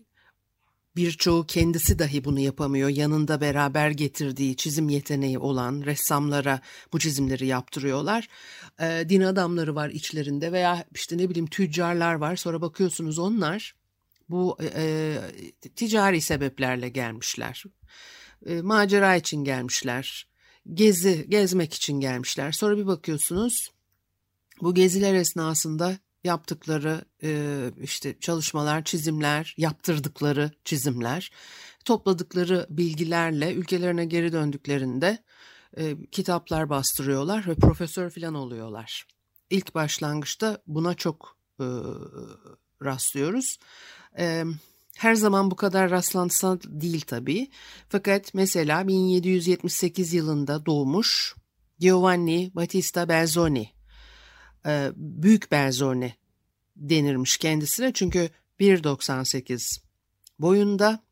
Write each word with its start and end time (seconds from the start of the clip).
birçoğu 0.96 1.46
kendisi 1.46 2.00
dahi 2.00 2.24
bunu 2.24 2.40
yapamıyor 2.40 2.90
yanında 2.90 3.42
beraber 3.42 3.90
getirdiği 3.90 4.56
çizim 4.56 4.90
yeteneği 4.90 5.40
olan 5.40 5.82
ressamlara 5.82 6.62
bu 6.94 7.00
çizimleri 7.00 7.48
yaptırıyorlar 7.48 8.28
e, 8.80 9.06
din 9.10 9.22
adamları 9.22 9.76
var 9.76 9.90
içlerinde 9.90 10.52
veya 10.52 10.86
işte 10.96 11.18
ne 11.18 11.30
bileyim 11.30 11.48
tüccarlar 11.48 12.14
var 12.14 12.36
sonra 12.36 12.62
bakıyorsunuz 12.62 13.20
onlar 13.20 13.76
bu 14.30 14.58
e, 14.76 15.16
ticari 15.76 16.22
sebeplerle 16.22 16.90
gelmişler. 16.90 17.64
E, 18.46 18.62
macera 18.62 19.16
için 19.16 19.44
gelmişler. 19.44 20.29
Gezi, 20.74 21.26
gezmek 21.30 21.74
için 21.74 22.00
gelmişler. 22.00 22.52
Sonra 22.52 22.78
bir 22.78 22.88
bakıyorsunuz 22.88 23.72
bu 24.62 24.74
geziler 24.74 25.14
esnasında 25.14 25.98
yaptıkları 26.24 27.02
e, 27.24 27.60
işte 27.82 28.20
çalışmalar, 28.20 28.84
çizimler, 28.84 29.56
yaptırdıkları 29.58 30.52
çizimler, 30.66 31.32
topladıkları 31.86 32.68
bilgilerle 32.70 33.54
ülkelerine 33.54 34.06
geri 34.06 34.32
döndüklerinde 34.32 35.18
e, 35.78 36.06
kitaplar 36.12 36.70
bastırıyorlar 36.70 37.48
ve 37.48 37.56
profesör 37.56 38.10
falan 38.10 38.34
oluyorlar. 38.34 39.08
İlk 39.50 39.76
başlangıçta 39.76 40.62
buna 40.68 40.94
çok 40.94 41.38
e, 41.60 41.66
rastlıyoruz. 42.84 43.58
E, 44.18 44.44
her 45.00 45.16
zaman 45.16 45.52
bu 45.52 45.56
kadar 45.56 45.92
rastlantısal 45.92 46.60
değil 46.66 47.02
tabii. 47.02 47.50
Fakat 47.90 48.34
mesela 48.34 48.88
1778 48.88 50.14
yılında 50.14 50.66
doğmuş 50.66 51.36
Giovanni 51.80 52.52
Battista 52.56 53.10
Belzoni, 53.10 53.70
e, 54.66 54.92
Büyük 54.96 55.52
Belzoni 55.52 56.14
denirmiş 56.76 57.38
kendisine. 57.38 57.94
Çünkü 57.94 58.30
1.98 58.60 59.82
boyunda 60.40 61.04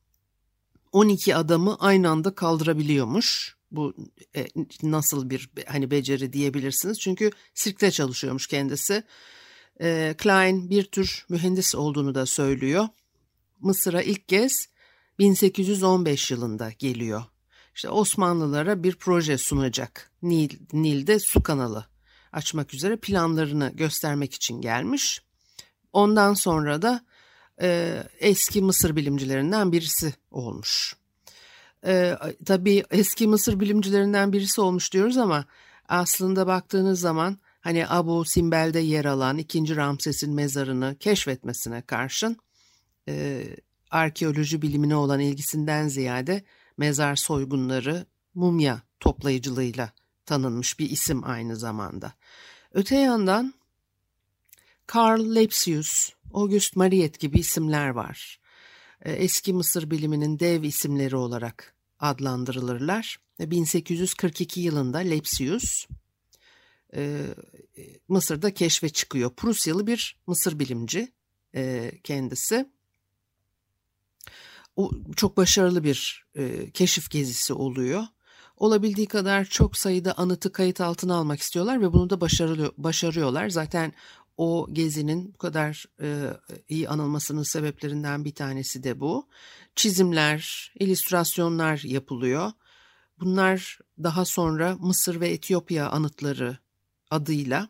12 0.91 1.35
adamı 1.35 1.75
aynı 1.79 2.09
anda 2.09 2.35
kaldırabiliyormuş. 2.35 3.57
Bu 3.71 3.93
e, 4.35 4.47
nasıl 4.83 5.29
bir 5.29 5.49
hani 5.67 5.91
beceri 5.91 6.33
diyebilirsiniz. 6.33 6.99
Çünkü 6.99 7.31
sirkte 7.53 7.91
çalışıyormuş 7.91 8.47
kendisi. 8.47 9.03
E, 9.81 10.15
Klein 10.17 10.69
bir 10.69 10.83
tür 10.83 11.25
mühendis 11.29 11.75
olduğunu 11.75 12.15
da 12.15 12.25
söylüyor. 12.25 12.87
Mısır'a 13.59 14.01
ilk 14.01 14.27
kez 14.27 14.67
1815 15.19 16.31
yılında 16.31 16.71
geliyor. 16.79 17.23
İşte 17.75 17.89
Osmanlılara 17.89 18.83
bir 18.83 18.95
proje 18.95 19.37
sunacak. 19.37 20.11
Nil, 20.21 20.59
Nil'de 20.73 21.19
su 21.19 21.43
kanalı 21.43 21.85
açmak 22.31 22.73
üzere 22.73 22.97
planlarını 22.97 23.71
göstermek 23.75 24.33
için 24.33 24.61
gelmiş. 24.61 25.21
Ondan 25.93 26.33
sonra 26.33 26.81
da 26.81 27.05
e, 27.61 28.03
eski 28.19 28.61
Mısır 28.61 28.95
bilimcilerinden 28.95 29.71
birisi 29.71 30.13
olmuş. 30.31 30.95
E, 31.85 32.17
tabii 32.45 32.83
eski 32.91 33.27
Mısır 33.27 33.59
bilimcilerinden 33.59 34.33
birisi 34.33 34.61
olmuş 34.61 34.93
diyoruz 34.93 35.17
ama 35.17 35.45
aslında 35.87 36.47
baktığınız 36.47 36.99
zaman 36.99 37.37
hani 37.61 37.87
Abu 37.89 38.25
Simbel'de 38.25 38.79
yer 38.79 39.05
alan 39.05 39.37
2. 39.37 39.75
Ramses'in 39.75 40.33
mezarını 40.33 40.95
keşfetmesine 40.99 41.81
karşın 41.81 42.37
e, 43.07 43.45
arkeoloji 43.91 44.61
bilimine 44.61 44.95
olan 44.95 45.19
ilgisinden 45.19 45.87
ziyade 45.87 46.43
mezar 46.77 47.15
soygunları, 47.15 48.05
mumya 48.35 48.81
toplayıcılığıyla 48.99 49.91
tanınmış 50.25 50.79
bir 50.79 50.89
isim 50.89 51.23
aynı 51.23 51.55
zamanda. 51.55 52.13
Öte 52.73 52.95
yandan 52.95 53.53
Karl 54.85 55.35
Lepsius, 55.35 56.09
August 56.33 56.75
Mariette 56.75 57.17
gibi 57.27 57.39
isimler 57.39 57.89
var. 57.89 58.39
Eski 59.01 59.53
Mısır 59.53 59.91
biliminin 59.91 60.39
dev 60.39 60.63
isimleri 60.63 61.15
olarak 61.15 61.75
adlandırılırlar. 61.99 63.19
1842 63.39 64.61
yılında 64.61 64.97
Lepsius 64.97 65.87
Mısır'da 68.07 68.53
keşfe 68.53 68.89
çıkıyor. 68.89 69.35
Prusyalı 69.35 69.87
bir 69.87 70.17
Mısır 70.27 70.59
bilimci 70.59 71.11
kendisi. 72.03 72.69
O 74.77 74.91
çok 75.15 75.37
başarılı 75.37 75.83
bir 75.83 76.25
e, 76.35 76.71
keşif 76.71 77.09
gezisi 77.09 77.53
oluyor. 77.53 78.03
Olabildiği 78.57 79.07
kadar 79.07 79.45
çok 79.45 79.77
sayıda 79.77 80.17
anıtı 80.17 80.51
kayıt 80.51 80.81
altına 80.81 81.15
almak 81.15 81.39
istiyorlar 81.39 81.81
ve 81.81 81.93
bunu 81.93 82.09
da 82.09 82.21
başarılı, 82.21 82.71
başarıyorlar. 82.77 83.49
Zaten 83.49 83.93
o 84.37 84.67
gezinin 84.73 85.33
bu 85.33 85.37
kadar 85.37 85.85
e, 86.01 86.33
iyi 86.69 86.89
anılmasının 86.89 87.43
sebeplerinden 87.43 88.25
bir 88.25 88.35
tanesi 88.35 88.83
de 88.83 88.99
bu. 88.99 89.27
Çizimler, 89.75 90.73
illüstrasyonlar 90.79 91.81
yapılıyor. 91.83 92.51
Bunlar 93.19 93.79
daha 94.03 94.25
sonra 94.25 94.75
Mısır 94.79 95.19
ve 95.19 95.29
Etiyopya 95.29 95.89
anıtları 95.89 96.57
adıyla 97.11 97.69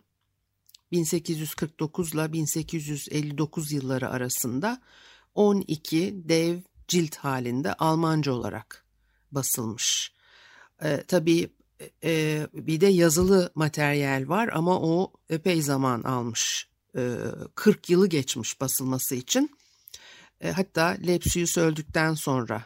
1849 0.92 2.13
ile 2.13 2.33
1859 2.33 3.71
yılları 3.71 4.09
arasında 4.09 4.81
12 5.36 6.21
dev 6.30 6.59
cilt 6.87 7.15
halinde 7.15 7.73
Almanca 7.73 8.31
olarak 8.31 8.85
basılmış. 9.31 10.13
E, 10.83 11.03
tabii 11.07 11.49
e, 12.03 12.47
bir 12.53 12.81
de 12.81 12.87
yazılı 12.87 13.51
materyal 13.55 14.27
var 14.27 14.49
ama 14.53 14.81
o 14.81 15.13
epey 15.29 15.61
zaman 15.61 16.03
almış. 16.03 16.69
E, 16.97 17.17
40 17.55 17.89
yılı 17.89 18.07
geçmiş 18.07 18.61
basılması 18.61 19.15
için. 19.15 19.51
E, 20.41 20.51
hatta 20.51 20.85
Lepsius 21.07 21.57
öldükten 21.57 22.13
sonra 22.13 22.63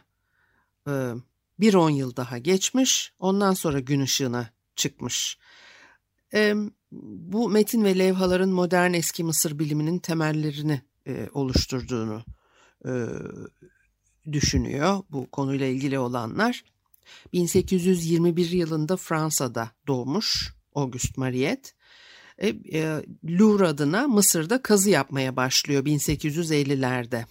e, 0.88 1.14
bir 1.60 1.74
on 1.74 1.90
yıl 1.90 2.16
daha 2.16 2.38
geçmiş. 2.38 3.14
Ondan 3.20 3.54
sonra 3.54 3.80
gün 3.80 4.02
ışığına 4.02 4.50
çıkmış. 4.76 5.38
E, 6.34 6.56
bu 6.92 7.50
metin 7.50 7.84
ve 7.84 8.00
levhaların 8.00 8.50
modern 8.50 8.94
eski 8.94 9.24
Mısır 9.24 9.60
biliminin 9.60 10.00
temellerini 10.00 10.82
e, 11.08 11.30
oluşturduğunu 11.34 12.24
e, 12.86 12.92
düşünüyor 14.32 15.04
bu 15.10 15.32
konuyla 15.32 15.66
ilgili 15.66 16.00
olanlar. 16.00 16.64
1821 17.34 18.50
yılında 18.50 18.98
Fransa'da 18.98 19.72
doğmuş 19.88 20.54
Auguste 20.76 21.14
Mariette. 21.18 21.70
E, 22.38 22.48
e, 22.48 23.06
Louvre 23.26 23.68
adına 23.68 24.08
Mısır'da 24.08 24.62
kazı 24.62 24.90
yapmaya 24.90 25.36
başlıyor 25.36 25.86
1850'lerde. 25.86 27.26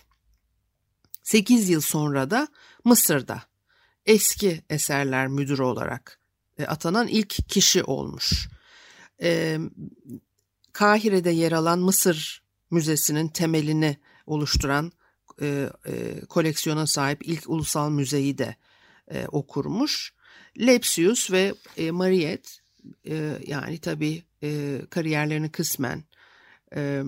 8 1.23 1.69
yıl 1.69 1.81
sonra 1.81 2.31
da 2.31 2.49
Mısır'da 2.85 3.43
eski 4.07 4.63
eserler 4.71 5.29
müdürü 5.29 5.63
olarak 5.63 6.21
e, 6.59 6.65
atanan 6.65 7.09
ilk 7.09 7.49
kişi 7.49 7.85
olmuş. 7.85 8.49
E, 9.23 9.59
Kahire'de 10.73 11.31
yer 11.31 11.53
alan 11.53 11.79
Mısır 11.79 12.43
Müzesi'nin 12.71 13.29
temelini 13.29 13.97
oluşturan 14.27 14.93
e, 15.41 15.71
e, 15.87 16.21
koleksiyona 16.21 16.87
sahip 16.87 17.29
ilk 17.29 17.51
ulusal 17.51 17.91
müzeyi 17.91 18.39
de 18.39 18.57
e, 19.11 19.27
okurmuş. 19.27 20.13
Lepsius 20.61 21.31
ve 21.31 21.55
e, 21.77 21.91
Mariette 21.91 22.51
e, 23.07 23.39
yani 23.47 23.79
tabii 23.79 24.23
e, 24.43 24.81
kariyerlerini 24.91 25.51
kısmen 25.51 26.05
e, 26.77 27.03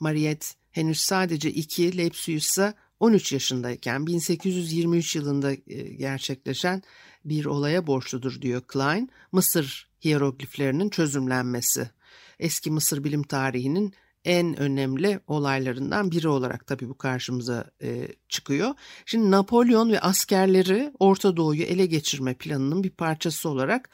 Mariette 0.00 0.46
henüz 0.70 1.00
sadece 1.00 1.50
iki, 1.50 1.98
Lepsius 1.98 2.46
ise 2.46 2.74
13 3.00 3.32
yaşındayken 3.32 4.06
1823 4.06 5.16
yılında 5.16 5.52
e, 5.52 5.82
gerçekleşen 5.82 6.82
bir 7.24 7.44
olaya 7.44 7.86
borçludur 7.86 8.42
diyor 8.42 8.62
Klein. 8.62 9.10
Mısır 9.32 9.88
hierogliflerinin 10.04 10.88
çözümlenmesi. 10.88 11.90
Eski 12.38 12.70
Mısır 12.70 13.04
bilim 13.04 13.22
tarihinin 13.22 13.94
en 14.26 14.60
önemli 14.60 15.20
olaylarından 15.26 16.10
biri 16.10 16.28
olarak 16.28 16.66
tabii 16.66 16.88
bu 16.88 16.98
karşımıza 16.98 17.70
e, 17.82 18.08
çıkıyor. 18.28 18.74
Şimdi 19.06 19.30
Napolyon 19.30 19.90
ve 19.90 20.00
askerleri 20.00 20.92
Orta 20.98 21.36
Doğu'yu 21.36 21.62
ele 21.62 21.86
geçirme 21.86 22.34
planının 22.34 22.84
bir 22.84 22.90
parçası 22.90 23.48
olarak 23.48 23.90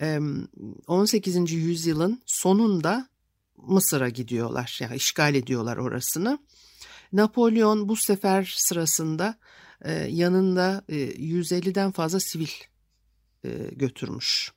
e, 0.00 0.18
18. 0.86 1.52
yüzyılın 1.52 2.22
sonunda 2.26 3.08
Mısır'a 3.56 4.08
gidiyorlar. 4.08 4.78
Yani 4.80 4.96
işgal 4.96 5.34
ediyorlar 5.34 5.76
orasını. 5.76 6.38
Napolyon 7.12 7.88
bu 7.88 7.96
sefer 7.96 8.54
sırasında 8.56 9.38
e, 9.84 9.92
yanında 9.92 10.84
e, 10.88 10.94
150'den 10.96 11.90
fazla 11.90 12.20
sivil 12.20 12.50
e, 13.44 13.48
götürmüş. 13.72 14.52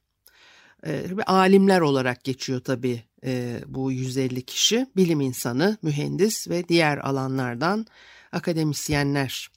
E, 0.86 1.08
alimler 1.26 1.82
olarak 1.82 2.24
geçiyor 2.24 2.60
tabii 2.60 3.04
e, 3.24 3.62
bu 3.68 3.92
150 3.92 4.42
kişi. 4.42 4.88
Bilim 4.96 5.22
insanı, 5.22 5.78
mühendis 5.82 6.50
ve 6.50 6.68
diğer 6.68 6.98
alanlardan 6.98 7.86
akademisyenler. 8.32 9.50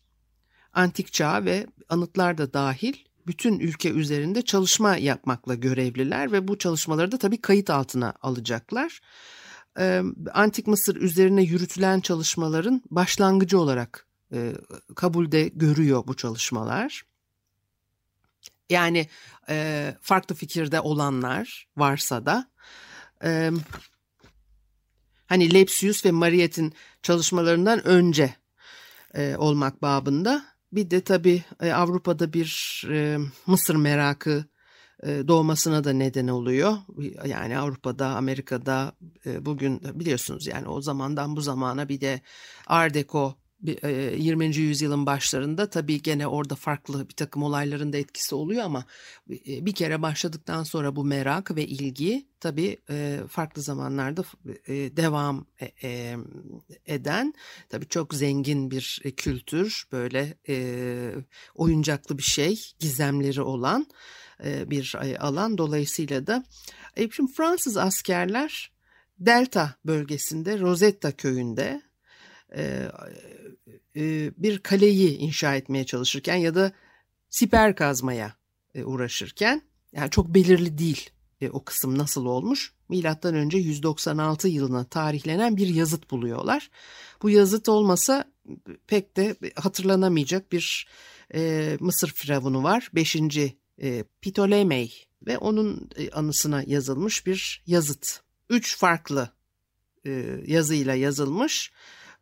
Antik 0.72 1.12
çağ 1.12 1.44
ve 1.44 1.66
anıtlar 1.88 2.38
da 2.38 2.52
dahil 2.52 2.94
bütün 3.26 3.58
ülke 3.58 3.90
üzerinde 3.90 4.42
çalışma 4.42 4.96
yapmakla 4.96 5.54
görevliler 5.54 6.32
ve 6.32 6.48
bu 6.48 6.58
çalışmaları 6.58 7.12
da 7.12 7.18
tabii 7.18 7.40
kayıt 7.40 7.70
altına 7.70 8.14
alacaklar. 8.22 9.00
Antik 10.32 10.66
Mısır 10.66 10.96
üzerine 10.96 11.42
yürütülen 11.42 12.00
çalışmaların 12.00 12.82
başlangıcı 12.90 13.60
olarak 13.60 14.06
e, 14.32 14.52
kabulde 14.96 15.48
görüyor 15.48 16.04
bu 16.06 16.16
çalışmalar. 16.16 17.02
Yani 18.70 19.08
e, 19.48 19.94
farklı 20.00 20.34
fikirde 20.34 20.80
olanlar 20.80 21.68
varsa 21.76 22.26
da 22.26 22.50
e, 23.26 23.50
hani 25.26 25.55
Lepsius 25.55 26.05
ve 26.05 26.11
Mariette'in 26.11 26.73
çalışmalarından 27.02 27.87
önce 27.87 28.34
e, 29.14 29.37
olmak 29.37 29.82
babında 29.82 30.44
bir 30.73 30.90
de 30.90 31.00
tabii 31.00 31.44
e, 31.61 31.73
Avrupa'da 31.73 32.32
bir 32.32 32.82
e, 32.90 33.19
Mısır 33.46 33.76
merakı 33.76 34.44
e, 35.02 35.28
doğmasına 35.28 35.84
da 35.84 35.93
neden 35.93 36.28
oluyor. 36.28 36.76
Yani 37.25 37.58
Avrupa'da, 37.58 38.06
Amerika'da 38.08 38.93
e, 39.26 39.44
bugün 39.46 39.81
biliyorsunuz 39.94 40.46
yani 40.46 40.69
o 40.69 40.81
zamandan 40.81 41.37
bu 41.37 41.40
zamana 41.40 41.88
bir 41.88 42.00
de 42.00 42.20
Art 42.67 42.94
Deco 42.94 43.34
20. 43.62 44.44
E, 44.44 44.48
yüzyılın 44.48 45.06
başlarında 45.06 45.70
tabii 45.70 46.02
gene 46.02 46.26
orada 46.26 46.54
farklı 46.54 47.08
bir 47.08 47.14
takım 47.14 47.42
olayların 47.42 47.92
da 47.92 47.96
etkisi 47.96 48.34
oluyor 48.34 48.64
ama 48.64 48.84
bir 49.46 49.72
kere 49.72 50.02
başladıktan 50.02 50.62
sonra 50.62 50.96
bu 50.96 51.04
merak 51.04 51.56
ve 51.56 51.66
ilgi 51.66 52.26
tabii 52.40 52.78
farklı 53.28 53.62
zamanlarda 53.62 54.24
devam 54.96 55.46
eden 56.86 57.34
tabii 57.68 57.88
çok 57.88 58.14
zengin 58.14 58.70
bir 58.70 59.02
kültür 59.16 59.84
böyle 59.92 60.34
oyuncaklı 61.54 62.18
bir 62.18 62.22
şey 62.22 62.60
gizemleri 62.78 63.42
olan 63.42 63.86
bir 64.44 64.94
alan. 65.18 65.58
Dolayısıyla 65.58 66.26
da 66.26 66.44
şimdi 67.10 67.32
Fransız 67.32 67.76
askerler 67.76 68.72
Delta 69.18 69.74
bölgesinde 69.84 70.58
Rosetta 70.58 71.12
köyünde 71.12 71.82
bir 74.38 74.58
kaleyi 74.58 75.16
inşa 75.16 75.56
etmeye 75.56 75.87
çalışırken 75.87 76.37
ya 76.37 76.54
da 76.54 76.72
siper 77.28 77.76
kazmaya 77.76 78.37
uğraşırken 78.84 79.62
yani 79.93 80.10
çok 80.10 80.34
belirli 80.34 80.78
değil 80.78 81.10
o 81.50 81.64
kısım 81.64 81.98
nasıl 81.98 82.26
olmuş. 82.26 82.72
Milattan 82.88 83.34
önce 83.34 83.58
196 83.58 84.48
yılına 84.48 84.84
tarihlenen 84.84 85.56
bir 85.56 85.69
yazıt 85.69 86.10
buluyorlar. 86.10 86.70
Bu 87.22 87.31
yazıt 87.31 87.69
olmasa 87.69 88.25
pek 88.87 89.16
de 89.16 89.37
hatırlanamayacak 89.56 90.52
bir 90.52 90.88
Mısır 91.81 92.08
firavunu 92.08 92.62
var. 92.62 92.90
5 92.94 93.16
e, 93.82 94.04
ve 95.26 95.38
onun 95.38 95.90
anısına 96.12 96.62
yazılmış 96.66 97.26
bir 97.26 97.62
yazıt. 97.66 98.20
Üç 98.50 98.76
farklı 98.76 99.30
yazıyla 100.47 100.94
yazılmış. 100.94 101.73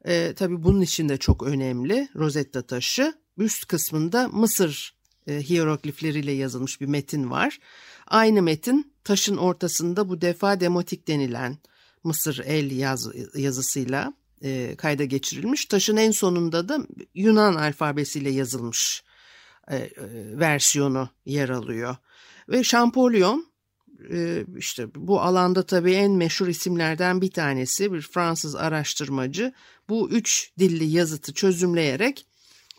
E, 0.05 0.35
tabii 0.35 0.63
bunun 0.63 0.81
için 0.81 1.09
de 1.09 1.17
çok 1.17 1.43
önemli 1.43 2.09
Rosetta 2.17 2.63
taşı. 2.63 3.15
Üst 3.39 3.67
kısmında 3.67 4.29
Mısır 4.29 4.95
e, 5.27 5.41
hieroglifleriyle 5.41 6.33
yazılmış 6.33 6.81
bir 6.81 6.87
metin 6.87 7.31
var. 7.31 7.59
Aynı 8.07 8.43
metin 8.43 8.93
taşın 9.05 9.37
ortasında 9.37 10.09
bu 10.09 10.21
defa 10.21 10.61
demotik 10.61 11.09
denilen 11.09 11.59
Mısır 12.05 12.43
el 12.47 12.71
yaz, 12.71 13.09
yazısıyla 13.35 14.15
e, 14.43 14.75
kayda 14.77 15.05
geçirilmiş. 15.05 15.65
Taşın 15.65 15.97
en 15.97 16.11
sonunda 16.11 16.69
da 16.69 16.79
Yunan 17.15 17.55
alfabesiyle 17.55 18.31
yazılmış 18.31 19.05
e, 19.71 19.77
e, 19.77 19.91
versiyonu 20.39 21.09
yer 21.27 21.49
alıyor. 21.49 21.97
Ve 22.49 22.63
Champollion 22.63 23.41
e, 23.41 23.54
işte 24.57 24.95
bu 24.95 25.21
alanda 25.21 25.67
tabii 25.67 25.93
en 25.93 26.13
meşhur 26.13 26.49
isimlerden 26.49 27.21
bir 27.21 27.31
tanesi 27.31 27.93
bir 27.93 28.01
Fransız 28.01 28.55
araştırmacı. 28.55 29.53
Bu 29.89 30.11
üç 30.11 30.53
dilli 30.59 30.85
yazıtı 30.85 31.35
çözümleyerek 31.35 32.27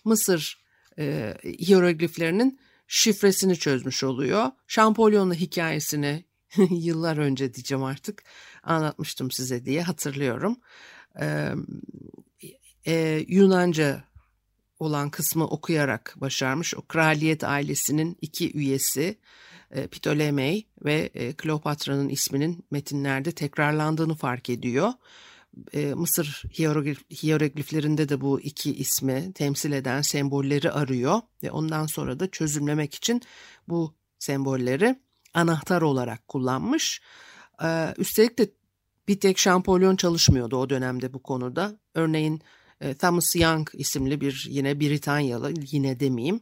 Mısır 0.06 0.66
e, 1.00 1.38
hierogliflerinin 1.44 2.60
şifresini 2.88 3.56
çözmüş 3.56 4.04
oluyor. 4.04 4.52
Champollion'un 4.68 5.34
hikayesini 5.34 6.26
yıllar 6.70 7.18
önce 7.18 7.54
diyeceğim 7.54 7.84
artık 7.84 8.24
anlatmıştım 8.64 9.32
size 9.32 9.66
diye 9.66 9.82
hatırlıyorum. 9.82 10.58
Ee, 11.22 11.52
e, 12.86 13.26
Yunanca 13.28 14.04
olan 14.80 15.10
kısmı 15.10 15.48
okuyarak 15.48 16.14
başarmış. 16.18 16.76
O 16.76 16.82
kraliyet 16.82 17.44
ailesinin 17.44 18.18
iki 18.22 18.58
üyesi 18.58 19.02
e, 19.04 19.18
Ptolemey 19.70 20.68
ve 20.86 21.10
e, 21.14 21.34
Kleopatra'nın 21.34 22.10
isminin 22.10 22.66
metinlerde 22.72 23.32
tekrarlandığını 23.32 24.16
fark 24.16 24.50
ediyor. 24.50 24.94
E, 25.74 25.94
Mısır 25.94 26.44
hieroglif, 26.60 27.24
hierogliflerinde 27.24 28.10
de 28.10 28.22
bu 28.22 28.42
iki 28.42 28.76
ismi 28.76 29.34
temsil 29.34 29.72
eden 29.72 30.02
sembolleri 30.02 30.72
arıyor 30.72 31.22
ve 31.44 31.52
ondan 31.52 31.86
sonra 31.86 32.20
da 32.20 32.32
çözümlemek 32.32 32.96
için 32.96 33.22
bu 33.68 33.96
sembolleri 34.20 35.00
anahtar 35.34 35.82
olarak 35.82 36.28
kullanmış. 36.28 37.02
E, 37.64 37.94
üstelik 37.98 38.40
de 38.40 38.52
bir 39.08 39.20
tek 39.20 39.38
Şampolyon 39.38 39.96
çalışmıyordu 39.96 40.58
o 40.58 40.70
dönemde 40.70 41.14
bu 41.14 41.24
konuda. 41.24 41.80
Örneğin 41.94 42.42
e, 42.82 42.94
Thomas 42.94 43.36
Young 43.36 43.70
isimli 43.74 44.22
bir 44.22 44.48
yine 44.50 44.80
Britanyalı 44.80 45.54
yine 45.72 46.00
demeyeyim. 46.00 46.40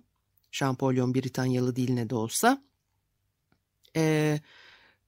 Şampolyon 0.51 1.15
Britanyalı 1.15 1.75
değil 1.75 1.93
ne 1.93 2.09
de 2.09 2.15
olsa. 2.15 2.63
E, 3.95 4.39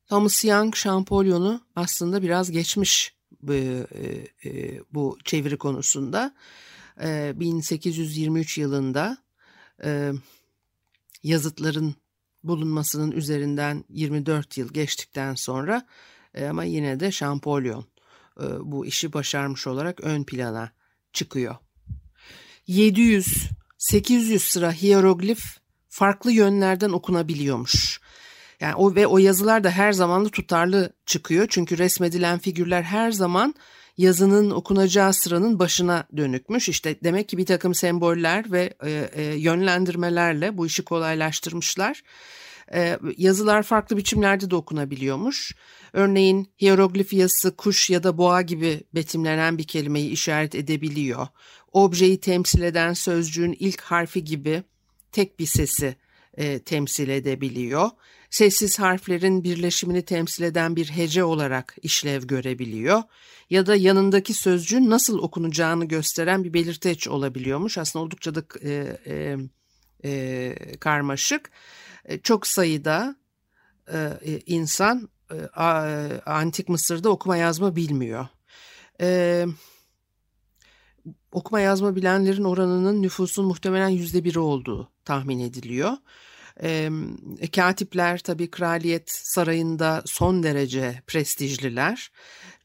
Thomas 0.08 0.46
Young 0.46 0.76
Şampolyon'u 0.76 1.62
aslında 1.76 2.22
biraz 2.22 2.52
geçmiş 2.52 3.16
bu, 3.42 3.54
e, 3.54 4.80
bu 4.94 5.18
çeviri 5.24 5.58
konusunda. 5.58 6.36
e, 7.04 7.34
1823 7.36 8.58
yılında 8.58 9.18
e, 9.84 10.12
yazıtların 11.24 11.96
bulunmasının 12.44 13.12
üzerinden 13.12 13.84
24 13.90 14.58
yıl 14.58 14.74
geçtikten 14.74 15.36
sonra 15.36 15.88
e, 16.34 16.46
ama 16.46 16.64
yine 16.64 17.00
de 17.00 17.12
Şampolyon 17.12 17.86
e, 18.40 18.44
bu 18.62 18.86
işi 18.86 19.14
başarmış 19.14 19.68
olarak 19.68 20.04
ön 20.04 20.24
plana 20.24 20.72
çıkıyor. 21.14 21.56
700-800 22.68 24.40
sıra 24.40 24.72
hieroglif 24.72 25.58
farklı 25.88 26.32
yönlerden 26.32 26.90
okunabiliyormuş. 26.90 28.02
Yani 28.60 28.76
o 28.76 28.96
ve 28.96 29.08
o 29.08 29.18
yazılar 29.18 29.64
da 29.64 29.70
her 29.70 29.94
zaman 29.94 30.28
tutarlı 30.28 30.94
çıkıyor. 31.06 31.48
Çünkü 31.50 31.78
resmedilen 31.78 32.40
figürler 32.40 32.84
her 32.84 33.12
zaman 33.12 33.56
yazının 33.98 34.50
okunacağı 34.52 35.14
sıranın 35.14 35.60
başına 35.60 36.08
dönükmüş. 36.18 36.70
İşte 36.70 36.96
demek 37.04 37.30
ki 37.30 37.38
bir 37.38 37.46
takım 37.46 37.76
semboller 37.76 38.52
ve 38.52 38.74
e, 38.84 39.10
e, 39.14 39.24
yönlendirmelerle 39.24 40.58
bu 40.58 40.66
işi 40.66 40.84
kolaylaştırmışlar. 40.84 42.02
E, 42.74 43.00
yazılar 43.18 43.64
farklı 43.64 43.98
biçimlerde 43.98 44.50
de 44.50 44.56
okunabiliyormuş. 44.56 45.56
Örneğin 45.94 46.52
hieroglif 46.62 47.14
yazısı 47.14 47.56
kuş 47.56 47.90
ya 47.90 48.04
da 48.04 48.18
boğa 48.18 48.42
gibi 48.42 48.84
betimlenen 48.96 49.58
bir 49.58 49.64
kelimeyi 49.64 50.10
işaret 50.10 50.56
edebiliyor. 50.56 51.28
Objeyi 51.72 52.20
temsil 52.20 52.62
eden 52.62 52.94
sözcüğün 52.94 53.56
ilk 53.60 53.82
harfi 53.82 54.24
gibi 54.24 54.64
tek 55.12 55.40
bir 55.40 55.46
sesi 55.46 55.96
e, 56.38 56.60
temsil 56.60 57.10
edebiliyor. 57.10 57.90
Sessiz 58.30 58.80
harflerin 58.80 59.44
birleşimini 59.44 60.02
temsil 60.02 60.44
eden 60.44 60.76
bir 60.76 60.86
hece 60.90 61.24
olarak 61.24 61.76
işlev 61.82 62.24
görebiliyor. 62.24 63.04
Ya 63.50 63.66
da 63.66 63.76
yanındaki 63.76 64.34
sözcüğün 64.34 64.90
nasıl 64.90 65.20
okunacağını 65.20 65.86
gösteren 65.86 66.44
bir 66.44 66.54
belirteç 66.54 67.08
olabiliyormuş. 67.08 67.78
Aslında 67.78 68.06
oldukça 68.06 68.36
da 68.36 68.44
e, 68.64 68.98
e, 69.08 69.38
e, 70.04 70.56
karmaşık. 70.80 71.52
E, 72.06 72.20
çok 72.20 72.48
sayıda 72.48 73.16
e, 73.94 73.98
e 74.22 74.40
insan 74.46 75.10
e, 75.32 75.60
antik 76.26 76.70
Mısır'da 76.70 77.10
okuma 77.10 77.38
yazma 77.38 77.76
bilmiyor. 77.76 78.28
E, 79.02 79.46
okuma 81.32 81.60
yazma 81.60 81.96
bilenlerin 81.96 82.44
oranının 82.44 83.02
nüfusun 83.02 83.46
muhtemelen 83.46 83.90
yüzde 83.90 84.24
biri 84.24 84.40
olduğu 84.40 84.92
tahmin 85.06 85.40
ediliyor. 85.40 85.92
E, 86.64 86.90
katipler 87.56 88.20
tabii 88.20 88.52
kraliyet 88.52 89.12
sarayında 89.12 90.04
son 90.06 90.44
derece 90.44 91.02
prestijliler. 91.08 92.12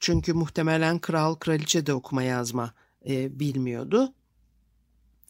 Çünkü 0.00 0.32
muhtemelen 0.32 0.98
kral 0.98 1.34
kraliçe 1.34 1.86
de 1.86 1.94
okuma 1.94 2.22
yazma 2.22 2.74
e, 3.08 3.40
bilmiyordu. 3.40 4.12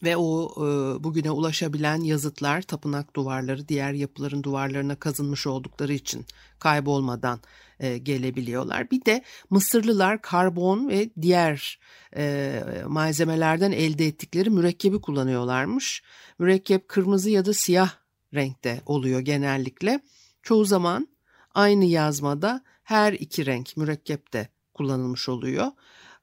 Ve 0.03 0.17
o 0.17 0.53
e, 0.57 1.03
bugüne 1.03 1.31
ulaşabilen 1.31 2.01
yazıtlar, 2.01 2.61
tapınak 2.61 3.15
duvarları, 3.15 3.67
diğer 3.67 3.93
yapıların 3.93 4.43
duvarlarına 4.43 4.95
kazınmış 4.95 5.47
oldukları 5.47 5.93
için 5.93 6.25
kaybolmadan 6.59 7.39
e, 7.79 7.97
gelebiliyorlar. 7.97 8.91
Bir 8.91 9.05
de 9.05 9.23
Mısırlılar 9.49 10.21
karbon 10.21 10.89
ve 10.89 11.09
diğer 11.21 11.79
e, 12.15 12.63
malzemelerden 12.87 13.71
elde 13.71 14.07
ettikleri 14.07 14.49
mürekkebi 14.49 15.01
kullanıyorlarmış. 15.01 16.03
Mürekkep 16.39 16.87
kırmızı 16.87 17.29
ya 17.29 17.45
da 17.45 17.53
siyah 17.53 18.00
renkte 18.33 18.81
oluyor 18.85 19.19
genellikle. 19.19 19.99
Çoğu 20.43 20.65
zaman 20.65 21.07
aynı 21.53 21.85
yazmada 21.85 22.63
her 22.83 23.13
iki 23.13 23.45
renk 23.45 23.77
mürekkep 23.77 24.33
de 24.33 24.47
kullanılmış 24.73 25.29
oluyor. 25.29 25.67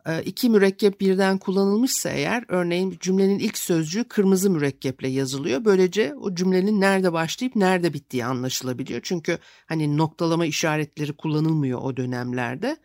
E, 0.07 0.23
iki 0.23 0.51
mürekkep 0.51 1.01
birden 1.01 1.39
kullanılmışsa 1.39 2.11
eğer 2.11 2.45
örneğin 2.49 2.97
cümlenin 3.01 3.39
ilk 3.39 3.59
sözcüğü 3.59 4.05
kırmızı 4.05 4.51
mürekkeple 4.51 5.09
yazılıyor. 5.09 5.65
Böylece 5.65 6.15
o 6.15 6.35
cümlenin 6.35 6.81
nerede 6.81 7.13
başlayıp 7.13 7.57
nerede 7.57 7.93
bittiği 7.95 8.25
anlaşılabiliyor. 8.25 9.01
Çünkü 9.03 9.39
hani 9.67 9.97
noktalama 9.97 10.47
işaretleri 10.47 11.13
kullanılmıyor 11.13 11.83
o 11.83 11.97
dönemlerde. 11.97 12.77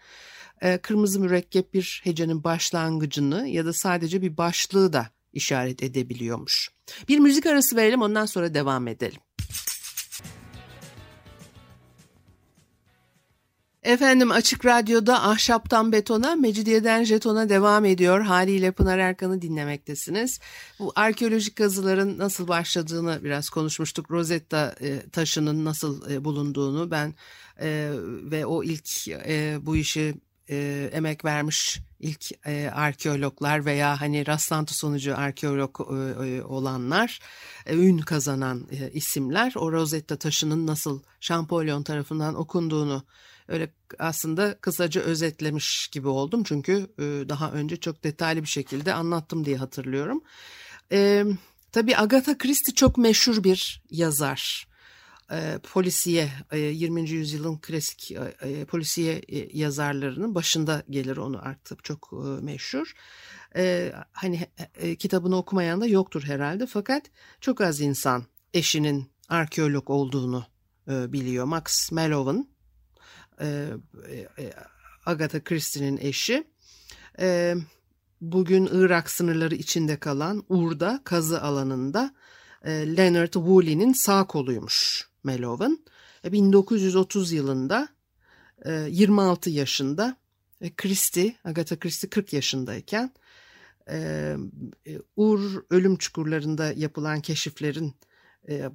E, 0.62 0.78
kırmızı 0.78 1.20
mürekkep 1.20 1.74
bir 1.74 2.02
hecenin 2.04 2.44
başlangıcını 2.44 3.48
ya 3.48 3.66
da 3.66 3.74
sadece 3.74 4.22
bir 4.22 4.38
başlığı 4.38 4.94
da 4.94 5.08
işaret 5.34 5.84
edebiliyormuş. 5.84 6.70
Bir 7.08 7.20
müzik 7.20 7.46
arası 7.46 7.76
verelim 7.76 8.02
ondan 8.02 8.26
sonra 8.26 8.54
devam 8.54 8.88
edelim. 8.88 9.20
Efendim 13.84 14.32
Açık 14.32 14.66
Radyo'da 14.66 15.24
Ahşaptan 15.24 15.92
Betona, 15.92 16.36
Mecidiyeden 16.36 17.04
Jeton'a 17.04 17.50
devam 17.50 17.86
ediyor. 17.86 18.22
Haliyle 18.22 18.72
Pınar 18.72 18.98
Erkan'ı 18.98 19.42
dinlemektesiniz. 19.42 20.40
Bu 20.80 20.92
arkeolojik 20.96 21.56
kazıların 21.56 22.18
nasıl 22.18 22.48
başladığını 22.48 23.20
biraz 23.24 23.50
konuşmuştuk. 23.50 24.12
Rosetta 24.12 24.76
e, 24.82 25.10
taşının 25.10 25.66
nasıl 25.66 26.12
e, 26.12 26.24
bulunduğunu 26.24 26.92
ben 26.92 27.14
e, 27.62 27.92
ve 28.32 28.46
o 28.46 28.64
ilk 28.64 28.86
bu 29.66 29.76
işi 29.76 30.16
e, 30.50 30.90
emek 30.94 31.26
vermiş 31.26 31.80
ilk 32.00 32.48
e, 32.48 32.70
arkeologlar 32.70 33.66
veya 33.66 34.02
hani 34.02 34.28
rastlantı 34.28 34.78
sonucu 34.78 35.18
arkeolog 35.18 35.80
e, 35.80 36.26
e, 36.28 36.42
olanlar, 36.42 37.20
e, 37.66 37.76
ün 37.76 37.98
kazanan 37.98 38.68
e, 38.72 38.92
isimler 38.92 39.54
o 39.56 39.72
Rosetta 39.72 40.16
taşının 40.16 40.68
nasıl 40.68 41.02
Şampolyon 41.20 41.84
tarafından 41.84 42.36
okunduğunu 42.36 43.04
öyle 43.48 43.70
aslında 44.00 44.58
kısaca 44.62 45.02
özetlemiş 45.02 45.88
gibi 45.88 46.08
oldum. 46.08 46.44
Çünkü 46.44 46.88
e, 47.00 47.04
daha 47.30 47.52
önce 47.52 47.78
çok 47.78 48.04
detaylı 48.04 48.42
bir 48.42 48.48
şekilde 48.48 48.94
anlattım 48.94 49.46
diye 49.46 49.58
hatırlıyorum. 49.58 50.22
E, 50.92 51.26
tabii 51.72 51.98
Agatha 51.98 52.38
Christie 52.38 52.76
çok 52.76 52.98
meşhur 52.98 53.44
bir 53.44 53.84
yazar. 53.90 54.73
E, 55.32 55.60
polisiye, 55.64 56.30
e, 56.52 56.58
20. 56.58 57.10
yüzyılın 57.10 57.58
klasik 57.58 58.12
e, 58.12 58.36
e, 58.42 58.66
polisiye 58.66 59.14
e, 59.14 59.58
yazarlarının 59.58 60.36
başında 60.36 60.84
gelir 60.90 61.18
onu 61.18 61.40
artık 61.42 61.84
çok 61.84 62.10
e, 62.14 62.42
meşhur. 62.42 62.94
E, 63.56 63.94
hani 64.12 64.48
e, 64.76 64.96
kitabını 64.96 65.38
okumayan 65.38 65.82
da 65.82 65.88
yoktur 65.88 66.24
herhalde 66.24 66.66
fakat 66.66 67.04
çok 67.42 67.62
az 67.62 67.82
insan 67.82 68.26
eşinin 68.54 69.12
arkeolog 69.30 69.90
olduğunu 69.90 70.46
e, 70.88 71.14
biliyor. 71.14 71.46
Max 71.46 71.92
Mallowan 71.92 72.48
e, 73.42 73.70
e, 74.38 74.54
Agatha 75.06 75.44
Christie'nin 75.44 75.98
eşi. 75.98 76.48
E, 77.20 77.56
bugün 78.22 78.70
Irak 78.72 79.10
sınırları 79.10 79.56
içinde 79.56 80.00
kalan 80.00 80.44
Ur'da 80.50 81.02
kazı 81.04 81.42
alanında 81.42 82.14
e, 82.64 82.98
Leonard 82.98 83.34
Woolley'nin 83.34 83.94
sağ 83.94 84.28
koluymuş 84.28 85.13
Melovan. 85.24 85.80
E, 86.26 86.32
1930 86.32 87.32
yılında 87.32 87.88
e, 88.66 88.72
26 88.90 89.50
yaşında 89.50 90.18
e, 90.62 90.76
Christie, 90.76 91.36
Agatha 91.44 91.80
Christie 91.80 92.10
40 92.10 92.34
yaşındayken 92.34 93.12
e, 93.90 93.98
e, 94.88 95.00
Ur 95.16 95.64
ölüm 95.70 95.98
çukurlarında 95.98 96.74
yapılan 96.74 97.22
keşiflerin 97.22 97.94
e, 98.50 98.70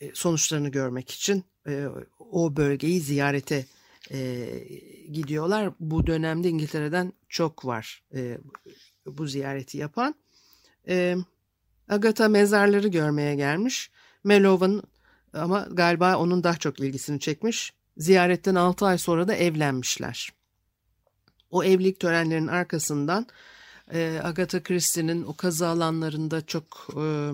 e, 0.00 0.10
sonuçlarını 0.14 0.68
görmek 0.68 1.10
için 1.10 1.44
e, 1.66 1.86
o 2.18 2.56
bölgeyi 2.56 3.00
ziyarete 3.00 3.64
e, 4.10 4.48
gidiyorlar. 5.12 5.72
Bu 5.80 6.06
dönemde 6.06 6.48
İngiltere'den 6.48 7.12
çok 7.28 7.64
var 7.64 8.02
e, 8.14 8.38
bu 9.06 9.26
ziyareti 9.26 9.78
yapan. 9.78 10.14
E, 10.88 11.16
Agatha 11.88 12.28
mezarları 12.28 12.88
görmeye 12.88 13.34
gelmiş. 13.34 13.90
Melovan 14.24 14.82
ama 15.32 15.68
galiba 15.70 16.16
onun 16.16 16.44
daha 16.44 16.56
çok 16.56 16.80
ilgisini 16.80 17.20
çekmiş. 17.20 17.72
Ziyaretten 17.96 18.54
6 18.54 18.86
ay 18.86 18.98
sonra 18.98 19.28
da 19.28 19.34
evlenmişler. 19.34 20.32
O 21.50 21.64
evlilik 21.64 22.00
törenlerinin 22.00 22.48
arkasından 22.48 23.26
e, 23.92 24.20
Agatha 24.24 24.62
Christie'nin 24.62 25.22
o 25.22 25.36
kazı 25.36 25.68
alanlarında 25.68 26.46
çok 26.46 26.88
e, 26.96 27.30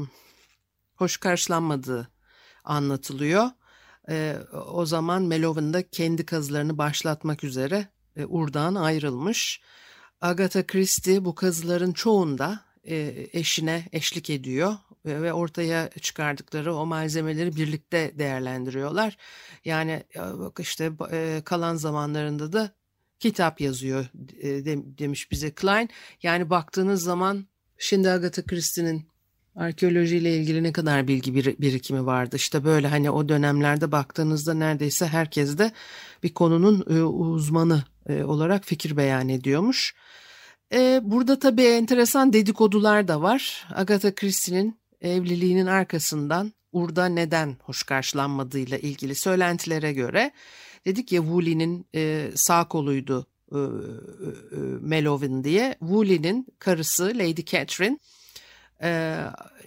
hoş 0.95 1.17
karşılanmadığı 1.17 2.09
anlatılıyor. 2.65 3.51
E, 4.09 4.37
o 4.67 4.87
zaman 4.87 5.23
Melovan 5.23 5.73
da 5.73 5.89
kendi 5.89 6.27
kazılarını 6.27 6.79
başlatmak 6.79 7.45
üzere 7.45 7.89
e, 8.17 8.25
Ur'dan 8.25 8.75
ayrılmış. 8.75 9.61
Agatha 10.21 10.67
Christie 10.67 11.25
bu 11.25 11.35
kazıların 11.35 11.93
çoğunda 11.93 12.61
e, 12.85 13.27
eşine 13.33 13.89
eşlik 13.93 14.31
ediyor 14.31 14.77
ve, 15.07 15.33
ortaya 15.33 15.91
çıkardıkları 16.01 16.75
o 16.75 16.87
malzemeleri 16.87 17.57
birlikte 17.57 18.13
değerlendiriyorlar. 18.19 19.17
Yani 19.65 20.03
bak 20.17 20.61
işte 20.61 20.93
e, 21.13 21.43
kalan 21.45 21.77
zamanlarında 21.77 22.53
da 22.53 22.71
kitap 23.19 23.61
yazıyor 23.61 24.07
e, 24.41 24.65
demiş 24.99 25.31
bize 25.31 25.51
Klein. 25.51 25.89
Yani 26.23 26.51
baktığınız 26.51 27.03
zaman 27.03 27.47
şimdi 27.79 28.11
Agatha 28.11 28.43
Christie'nin 28.43 29.09
arkeolojiyle 29.57 30.37
ilgili 30.37 30.63
ne 30.63 30.73
kadar 30.73 31.09
bilgi 31.09 31.35
bir, 31.35 31.59
birikimi 31.59 32.07
vardı. 32.07 32.37
İşte 32.37 32.65
böyle 32.65 32.89
hani 32.89 33.11
o 33.11 33.29
dönemlerde 33.29 33.93
baktığınızda 33.93 34.55
neredeyse 34.55 35.07
herkes 35.07 35.59
de 35.59 35.73
bir 36.23 36.35
konunun 36.35 36.85
e, 36.91 37.03
uzmanı 37.03 37.85
e, 38.09 38.25
olarak 38.25 38.65
fikir 38.65 38.97
beyan 38.97 39.29
ediyormuş. 39.29 39.95
E, 40.73 41.01
burada 41.03 41.39
tabii 41.39 41.63
enteresan 41.63 42.33
dedikodular 42.33 43.09
da 43.09 43.23
var. 43.23 43.67
Agatha 43.75 44.15
Christie'nin 44.15 44.79
evliliğinin 45.09 45.67
arkasından 45.67 46.53
Ur'da 46.73 47.07
neden 47.07 47.57
hoş 47.63 47.83
karşılanmadığıyla 47.83 48.79
ilgili 48.79 49.15
söylentilere 49.15 49.93
göre 49.93 50.31
dedik 50.87 51.13
ya 51.13 51.21
Woolley'nin 51.21 51.87
e, 51.95 52.31
sağ 52.35 52.69
koluydu 52.69 53.27
e, 53.53 53.57
e, 53.57 53.61
e 53.61 53.65
Melovin 54.81 55.45
diye. 55.45 55.77
Woolley'nin 55.81 56.47
karısı 56.59 57.05
Lady 57.05 57.45
Catherine 57.45 57.99
e, 58.83 59.21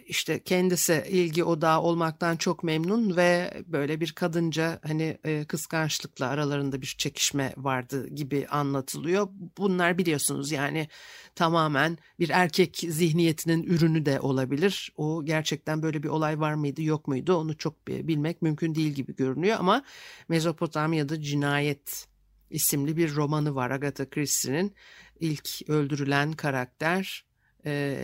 işte 0.10 0.44
kendisi 0.44 1.04
ilgi 1.10 1.44
odağı 1.44 1.82
olmaktan 1.82 2.36
çok 2.36 2.64
memnun 2.64 3.16
ve 3.16 3.54
böyle 3.68 4.00
bir 4.00 4.12
kadınca 4.12 4.80
hani 4.88 5.18
e, 5.24 5.46
kıskançlıkla 5.46 6.28
aralarında 6.28 6.82
bir 6.82 6.96
çekişme 6.98 7.54
vardı 7.58 8.08
gibi 8.08 8.48
anlatılıyor. 8.48 9.28
Bunlar 9.58 9.98
biliyorsunuz 9.98 10.52
yani 10.52 10.88
tamamen 11.36 11.98
bir 12.20 12.30
erkek 12.30 12.78
zihniyetinin 12.78 13.64
ürünü 13.64 14.06
de 14.06 14.20
olabilir. 14.20 14.94
O 14.98 15.26
gerçekten 15.26 15.82
böyle 15.82 16.04
bir 16.04 16.08
olay 16.08 16.40
var 16.40 16.54
mıydı 16.54 16.82
yok 16.82 17.08
muydu 17.08 17.36
onu 17.36 17.58
çok 17.58 17.88
bilmek 17.88 18.42
mümkün 18.42 18.76
değil 18.76 18.92
gibi 18.92 19.16
görünüyor 19.16 19.58
ama 19.60 19.84
Mezopotamya'da 20.30 21.22
Cinayet 21.22 22.08
isimli 22.50 22.98
bir 22.98 23.16
romanı 23.16 23.56
var 23.56 23.72
Agatha 23.72 24.10
Christie'nin 24.10 24.76
ilk 25.20 25.70
öldürülen 25.70 26.34
karakter 26.34 27.29
e, 27.66 27.98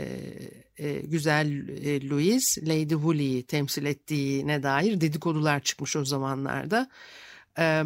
e, 0.77 1.01
güzel 1.01 1.69
e, 1.69 2.09
Louise 2.09 2.61
Lady 2.61 2.93
Woolley'i 2.93 3.43
temsil 3.43 3.85
ettiğine 3.85 4.63
dair 4.63 5.01
dedikodular 5.01 5.59
çıkmış 5.59 5.95
o 5.95 6.05
zamanlarda. 6.05 6.89
E, 7.59 7.83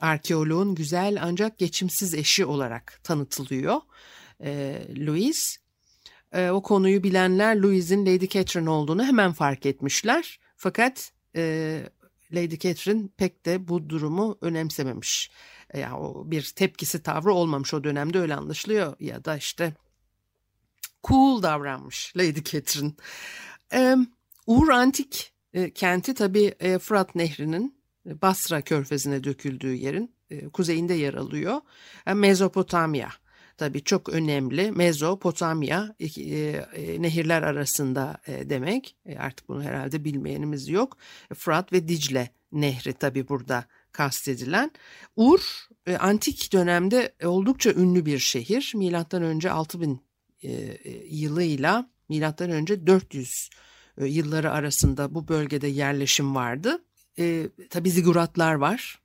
arkeoloğun 0.00 0.74
güzel 0.74 1.18
ancak 1.22 1.58
geçimsiz 1.58 2.14
eşi 2.14 2.44
olarak 2.44 3.00
tanıtılıyor 3.04 3.80
e, 4.44 4.82
Louise. 4.96 5.58
E, 6.32 6.50
o 6.50 6.62
konuyu 6.62 7.02
bilenler 7.02 7.56
Louise'in 7.56 8.06
Lady 8.06 8.28
Catherine 8.28 8.70
olduğunu 8.70 9.04
hemen 9.04 9.32
fark 9.32 9.66
etmişler. 9.66 10.40
Fakat 10.56 11.12
e, 11.36 11.82
Lady 12.32 12.58
Catherine 12.58 13.08
pek 13.16 13.46
de 13.46 13.68
bu 13.68 13.88
durumu 13.88 14.38
önemsememiş. 14.40 15.30
Yani 15.74 15.94
o 15.94 16.30
bir 16.30 16.52
tepkisi 16.56 17.02
tavrı 17.02 17.32
olmamış 17.32 17.74
o 17.74 17.84
dönemde 17.84 18.18
öyle 18.18 18.34
anlaşılıyor 18.34 18.96
ya 19.00 19.24
da 19.24 19.36
işte 19.36 19.74
cool 21.08 21.42
davranmış 21.42 22.12
Lady 22.16 22.42
Catherine. 22.42 22.92
E, 23.72 23.96
Ur 24.46 24.68
Antik 24.68 25.32
e, 25.52 25.70
kenti 25.70 26.14
tabii 26.14 26.54
e, 26.60 26.78
Fırat 26.78 27.14
Nehri'nin 27.14 27.78
e, 28.06 28.22
Basra 28.22 28.62
körfezine 28.62 29.24
döküldüğü 29.24 29.74
yerin 29.74 30.14
e, 30.30 30.48
kuzeyinde 30.48 30.94
yer 30.94 31.14
alıyor. 31.14 31.60
E, 32.06 32.14
Mezopotamya 32.14 33.08
tabii 33.56 33.84
çok 33.84 34.08
önemli. 34.08 34.72
Mezopotamya 34.72 35.94
e, 35.98 36.06
e, 36.06 37.02
nehirler 37.02 37.42
arasında 37.42 38.18
e, 38.26 38.50
demek. 38.50 38.96
E, 39.06 39.18
artık 39.18 39.48
bunu 39.48 39.62
herhalde 39.62 40.04
bilmeyenimiz 40.04 40.68
yok. 40.68 40.96
E, 41.30 41.34
Fırat 41.34 41.72
ve 41.72 41.88
Dicle 41.88 42.30
nehri 42.52 42.92
tabii 42.92 43.28
burada 43.28 43.64
kastedilen. 43.92 44.70
Ur 45.16 45.40
e, 45.86 45.96
antik 45.96 46.52
dönemde 46.52 47.14
oldukça 47.24 47.72
ünlü 47.72 48.06
bir 48.06 48.18
şehir. 48.18 48.72
Milattan 48.74 49.22
önce 49.22 49.50
6000 49.50 49.90
e, 49.90 49.92
e, 49.94 50.05
yılıyla 51.10 51.90
milattan 52.08 52.50
önce 52.50 52.86
400 52.86 53.50
e, 53.98 54.06
yılları 54.06 54.52
arasında 54.52 55.14
bu 55.14 55.28
bölgede 55.28 55.66
yerleşim 55.66 56.34
vardı. 56.34 56.84
E, 57.18 57.48
tabii 57.70 57.90
ziguratlar 57.90 58.54
var. 58.54 59.00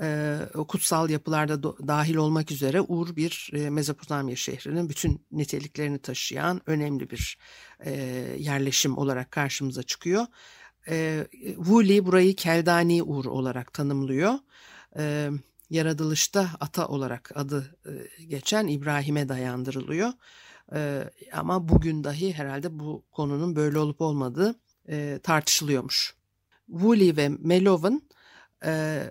E, 0.00 0.38
kutsal 0.68 1.10
yapılarda 1.10 1.62
dahil 1.62 2.14
olmak 2.14 2.50
üzere 2.50 2.80
Ur 2.80 3.16
bir 3.16 3.50
e, 3.54 3.70
Mezopotamya 3.70 4.36
şehrinin 4.36 4.88
bütün 4.88 5.26
niteliklerini 5.32 5.98
taşıyan 5.98 6.60
önemli 6.66 7.10
bir 7.10 7.38
e, 7.84 7.92
yerleşim 8.38 8.98
olarak 8.98 9.30
karşımıza 9.30 9.82
çıkıyor. 9.82 10.26
E, 10.88 11.26
Woolley 11.40 12.06
burayı 12.06 12.36
Keldani 12.36 13.02
Ur 13.02 13.24
olarak 13.24 13.72
tanımlıyor. 13.72 14.34
E, 14.98 15.30
yaratılışta 15.70 16.50
ata 16.60 16.88
olarak 16.88 17.32
adı 17.34 17.76
e, 17.86 18.24
geçen 18.24 18.66
İbrahim'e 18.66 19.28
dayandırılıyor. 19.28 20.12
E, 20.74 21.10
ama 21.32 21.68
bugün 21.68 22.04
dahi 22.04 22.32
herhalde 22.32 22.78
bu 22.78 23.04
konunun 23.12 23.56
böyle 23.56 23.78
olup 23.78 24.00
olmadığı 24.00 24.54
e, 24.88 25.20
tartışılıyormuş. 25.22 26.14
Woolley 26.66 27.16
ve 27.16 27.28
Melovin 27.28 28.08
e, 28.64 29.02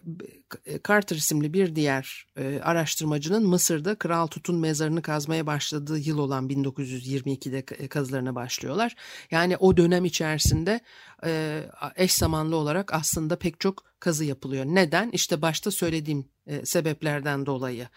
Carter 0.88 1.16
isimli 1.16 1.54
bir 1.54 1.76
diğer 1.76 2.28
e, 2.38 2.60
araştırmacının 2.64 3.48
Mısır'da 3.48 3.96
Kral 3.96 4.28
Tut'un 4.28 4.60
mezarını 4.60 5.02
kazmaya 5.02 5.48
başladığı 5.48 5.98
yıl 5.98 6.18
olan 6.18 6.50
1922'de 6.50 7.88
kazılarına 7.88 8.36
başlıyorlar. 8.36 8.96
Yani 9.32 9.58
o 9.58 9.78
dönem 9.78 10.06
içerisinde 10.06 10.80
e, 11.26 11.64
eş 11.96 12.14
zamanlı 12.14 12.56
olarak 12.56 12.94
aslında 12.94 13.36
pek 13.36 13.60
çok 13.60 13.84
kazı 14.00 14.26
yapılıyor. 14.26 14.66
Neden? 14.66 15.10
İşte 15.10 15.42
başta 15.42 15.72
söylediğim 15.72 16.26
sebeplerden 16.64 17.46
dolayı 17.46 17.88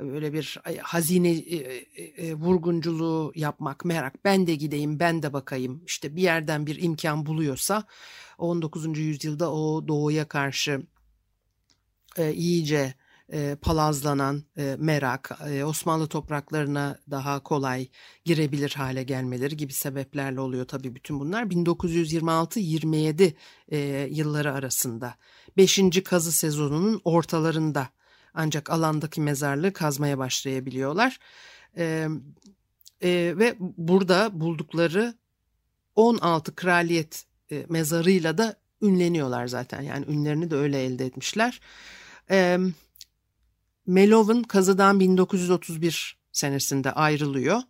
böyle 0.00 0.32
bir 0.32 0.58
hazine 0.82 1.30
e, 1.30 1.56
e, 1.98 2.34
vurgunculuğu 2.34 3.32
yapmak, 3.34 3.84
merak. 3.84 4.24
Ben 4.24 4.46
de 4.46 4.54
gideyim, 4.54 5.00
ben 5.00 5.22
de 5.22 5.32
bakayım. 5.32 5.82
İşte 5.86 6.16
bir 6.16 6.22
yerden 6.22 6.66
bir 6.66 6.82
imkan 6.82 7.26
buluyorsa 7.26 7.84
19. 8.38 8.98
yüzyılda 8.98 9.52
o 9.52 9.88
doğuya 9.88 10.28
karşı 10.28 10.82
e, 12.18 12.32
iyice 12.32 12.94
e, 13.32 13.56
palazlanan 13.62 14.44
e, 14.58 14.76
merak, 14.78 15.38
e, 15.48 15.64
Osmanlı 15.64 16.06
topraklarına 16.06 16.98
daha 17.10 17.42
kolay 17.42 17.88
girebilir 18.24 18.74
hale 18.76 19.02
gelmeleri 19.02 19.56
gibi 19.56 19.72
sebeplerle 19.72 20.40
oluyor 20.40 20.64
tabii 20.64 20.94
bütün 20.94 21.20
bunlar. 21.20 21.42
1926-27 21.42 23.34
e, 23.68 23.78
yılları 24.10 24.52
arasında 24.52 25.14
5. 25.56 25.80
kazı 26.04 26.32
sezonunun 26.32 27.00
ortalarında 27.04 27.88
ancak 28.34 28.70
alandaki 28.70 29.20
mezarlığı 29.20 29.72
kazmaya 29.72 30.18
başlayabiliyorlar. 30.18 31.18
E, 31.76 32.08
e, 33.02 33.34
ve 33.38 33.56
burada 33.60 34.40
buldukları 34.40 35.14
16 35.94 36.54
kraliyet 36.54 37.24
e, 37.52 37.66
mezarıyla 37.68 38.38
da 38.38 38.56
ünleniyorlar 38.82 39.46
zaten. 39.46 39.82
Yani 39.82 40.06
ünlerini 40.08 40.50
de 40.50 40.56
öyle 40.56 40.84
elde 40.84 41.06
etmişler. 41.06 41.60
E, 42.30 42.58
Melovin 43.86 44.42
kazıdan 44.42 45.00
1931 45.00 46.18
senesinde 46.32 46.92
ayrılıyor. 46.92 47.60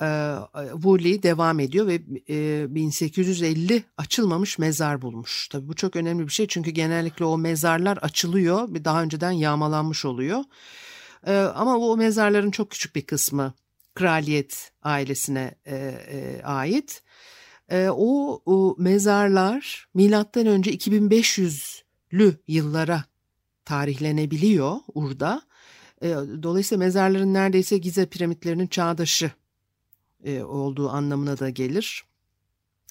E, 0.00 0.36
Woolley 0.72 1.22
devam 1.22 1.60
ediyor 1.60 1.86
ve 1.86 2.02
e, 2.28 2.74
1850 2.74 3.84
açılmamış 3.96 4.58
mezar 4.58 5.02
bulmuş. 5.02 5.48
Tabii 5.48 5.68
bu 5.68 5.74
çok 5.74 5.96
önemli 5.96 6.26
bir 6.26 6.32
şey 6.32 6.46
çünkü 6.46 6.70
genellikle 6.70 7.24
o 7.24 7.38
mezarlar 7.38 7.96
açılıyor 7.96 8.84
daha 8.84 9.02
önceden 9.02 9.30
yağmalanmış 9.30 10.04
oluyor. 10.04 10.44
E, 11.26 11.36
ama 11.36 11.78
o 11.78 11.96
mezarların 11.96 12.50
çok 12.50 12.70
küçük 12.70 12.96
bir 12.96 13.06
kısmı 13.06 13.54
kraliyet 13.94 14.72
ailesine 14.82 15.54
e, 15.64 15.76
e, 15.76 16.42
ait. 16.42 17.02
E, 17.68 17.88
o, 17.90 18.42
o 18.46 18.74
mezarlar 18.78 19.88
milattan 19.94 20.46
önce 20.46 20.74
2500'lü 20.74 22.34
yıllara 22.48 23.04
tarihlenebiliyor 23.72 24.76
Ur'da. 24.94 25.42
E, 26.02 26.08
dolayısıyla 26.42 26.84
mezarların 26.84 27.34
neredeyse 27.34 27.78
Gize 27.78 28.06
piramitlerinin 28.06 28.66
çağdaşı 28.66 29.30
e, 30.24 30.42
olduğu 30.42 30.90
anlamına 30.90 31.38
da 31.38 31.50
gelir. 31.50 32.04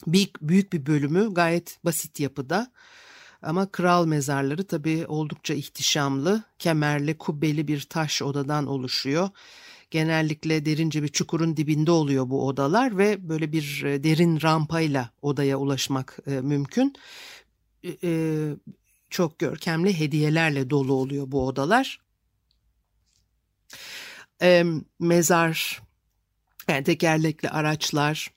Büyük, 0.07 0.41
büyük 0.41 0.73
bir 0.73 0.85
bölümü 0.85 1.33
gayet 1.33 1.79
basit 1.85 2.19
yapıda. 2.19 2.71
Ama 3.41 3.71
kral 3.71 4.05
mezarları 4.05 4.63
tabii 4.63 5.05
oldukça 5.07 5.53
ihtişamlı, 5.53 6.43
kemerli, 6.59 7.17
kubbeli 7.17 7.67
bir 7.67 7.81
taş 7.81 8.21
odadan 8.21 8.67
oluşuyor. 8.67 9.29
Genellikle 9.91 10.65
derince 10.65 11.03
bir 11.03 11.07
çukurun 11.07 11.57
dibinde 11.57 11.91
oluyor 11.91 12.29
bu 12.29 12.47
odalar 12.47 12.97
ve 12.97 13.29
böyle 13.29 13.51
bir 13.51 13.83
e, 13.83 14.03
derin 14.03 14.41
rampayla 14.41 15.09
odaya 15.21 15.57
ulaşmak 15.57 16.19
mümkün. 16.25 16.95
Çok 19.11 19.39
görkemli 19.39 19.99
hediyelerle 19.99 20.69
dolu 20.69 20.93
oluyor 20.93 21.31
bu 21.31 21.47
odalar. 21.47 21.99
E, 24.41 24.63
mezar, 24.99 25.81
yani 26.67 26.83
tekerlekli 26.83 27.49
araçlar, 27.49 28.31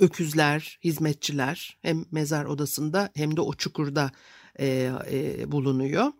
öküzler, 0.00 0.78
hizmetçiler 0.84 1.78
hem 1.82 2.04
mezar 2.10 2.44
odasında 2.44 3.10
hem 3.14 3.36
de 3.36 3.40
o 3.40 3.54
çukurda 3.54 4.10
e, 4.60 4.92
e, 5.10 5.52
bulunuyor. 5.52 6.12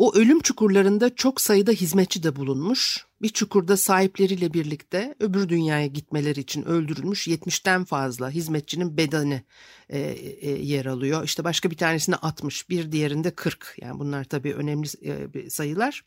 O 0.00 0.14
ölüm 0.14 0.40
çukurlarında 0.40 1.14
çok 1.14 1.40
sayıda 1.40 1.72
hizmetçi 1.72 2.22
de 2.22 2.36
bulunmuş. 2.36 3.06
Bir 3.22 3.28
çukurda 3.28 3.76
sahipleriyle 3.76 4.54
birlikte 4.54 5.14
öbür 5.20 5.48
dünyaya 5.48 5.86
gitmeleri 5.86 6.40
için 6.40 6.62
öldürülmüş 6.62 7.28
70'ten 7.28 7.84
fazla 7.84 8.30
hizmetçinin 8.30 8.96
bedeni 8.96 9.42
e, 9.88 9.98
e, 9.98 10.50
yer 10.50 10.86
alıyor. 10.86 11.24
İşte 11.24 11.44
başka 11.44 11.70
bir 11.70 11.76
tanesine 11.76 12.16
60, 12.16 12.68
bir 12.70 12.92
diğerinde 12.92 13.30
40. 13.30 13.76
Yani 13.80 13.98
bunlar 13.98 14.24
tabii 14.24 14.54
önemli 14.54 14.88
e, 15.02 15.50
sayılar. 15.50 16.04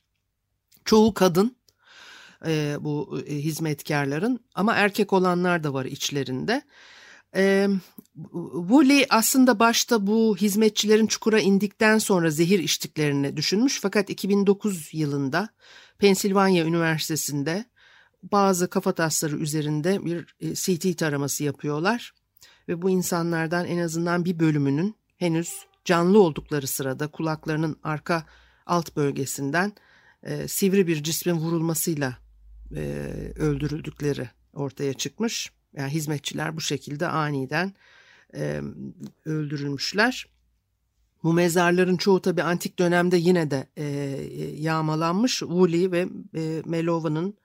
Çoğu 0.85 1.13
kadın 1.13 1.55
e, 2.47 2.75
bu 2.79 3.19
e, 3.27 3.35
hizmetkarların 3.35 4.39
ama 4.55 4.73
erkek 4.73 5.13
olanlar 5.13 5.63
da 5.63 5.73
var 5.73 5.85
içlerinde. 5.85 6.61
E, 7.35 7.67
Woolley 8.53 9.05
aslında 9.09 9.59
başta 9.59 10.07
bu 10.07 10.37
hizmetçilerin 10.37 11.07
çukura 11.07 11.39
indikten 11.39 11.97
sonra 11.97 12.31
zehir 12.31 12.59
içtiklerini 12.59 13.37
düşünmüş 13.37 13.79
fakat 13.81 14.09
2009 14.09 14.89
yılında 14.93 15.49
Pensilvanya 15.97 16.65
Üniversitesi'nde 16.65 17.65
bazı 18.23 18.69
kafatasları 18.69 19.37
üzerinde 19.37 20.05
bir 20.05 20.35
e, 20.39 20.55
CT 20.55 20.97
taraması 20.97 21.43
yapıyorlar 21.43 22.13
ve 22.67 22.81
bu 22.81 22.89
insanlardan 22.89 23.65
en 23.65 23.77
azından 23.77 24.25
bir 24.25 24.39
bölümünün 24.39 24.95
henüz 25.17 25.65
canlı 25.85 26.21
oldukları 26.21 26.67
sırada 26.67 27.07
kulaklarının 27.07 27.79
arka 27.83 28.25
alt 28.65 28.95
bölgesinden 28.95 29.73
e, 30.23 30.47
sivri 30.47 30.87
bir 30.87 31.03
cismin 31.03 31.33
vurulmasıyla 31.33 32.17
e, 32.75 32.81
öldürüldükleri 33.35 34.29
ortaya 34.53 34.93
çıkmış. 34.93 35.51
Yani 35.73 35.91
hizmetçiler 35.91 36.55
bu 36.55 36.61
şekilde 36.61 37.07
aniden 37.07 37.73
e, 38.35 38.61
öldürülmüşler. 39.25 40.27
Bu 41.23 41.33
mezarların 41.33 41.97
çoğu 41.97 42.21
tabi 42.21 42.43
antik 42.43 42.79
dönemde 42.79 43.17
yine 43.17 43.51
de 43.51 43.67
e, 43.77 43.85
yağmalanmış. 44.57 45.39
Woolley 45.39 45.91
ve 45.91 46.07
e, 46.35 46.61
Melova'nın 46.65 47.37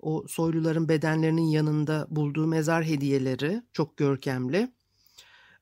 o 0.00 0.24
soyluların 0.28 0.88
bedenlerinin 0.88 1.48
yanında 1.48 2.06
bulduğu 2.10 2.46
mezar 2.46 2.84
hediyeleri 2.84 3.62
çok 3.72 3.96
görkemli. 3.96 4.72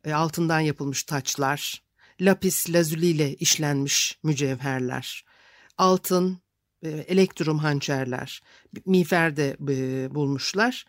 E, 0.05 0.12
altından 0.12 0.61
yapılmış 0.61 1.03
taçlar, 1.05 1.83
lapis 2.21 2.71
lazuli 2.71 3.07
ile 3.07 3.35
işlenmiş 3.35 4.19
mücevherler, 4.23 5.25
altın, 5.79 6.38
e, 6.83 6.88
elektrum 6.88 7.59
hançerler, 7.59 8.43
miğfer 8.87 9.37
de 9.37 9.57
e, 9.69 10.14
bulmuşlar. 10.14 10.85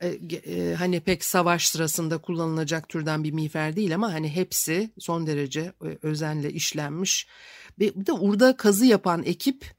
E, 0.00 0.08
e, 0.08 0.74
hani 0.74 1.00
pek 1.00 1.24
savaş 1.24 1.68
sırasında 1.68 2.18
kullanılacak 2.18 2.88
türden 2.88 3.24
bir 3.24 3.32
miğfer 3.32 3.76
değil 3.76 3.94
ama 3.94 4.12
hani 4.12 4.28
hepsi 4.28 4.90
son 4.98 5.26
derece 5.26 5.60
e, 5.60 5.98
özenle 6.02 6.52
işlenmiş. 6.52 7.26
Bir 7.78 8.06
de 8.06 8.12
urda 8.12 8.56
kazı 8.56 8.86
yapan 8.86 9.22
ekip 9.22 9.74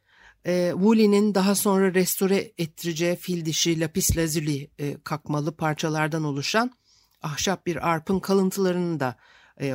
e, 0.46 0.70
Woolley'nin 0.74 1.36
daha 1.36 1.56
sonra 1.56 1.94
restore 1.94 2.52
ettireceği 2.58 3.16
fil 3.16 3.46
dişi 3.46 3.80
lapis 3.80 4.18
lazuli 4.18 4.70
e, 4.80 4.98
kakmalı 5.04 5.56
parçalardan 5.56 6.24
oluşan 6.24 6.72
ahşap 7.22 7.66
bir 7.66 7.90
arpın 7.90 8.20
kalıntılarını 8.20 9.00
da 9.00 9.16